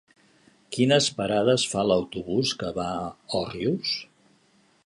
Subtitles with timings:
[0.77, 3.13] Quines parades fa l'autobús que va a
[3.45, 3.97] Òrrius?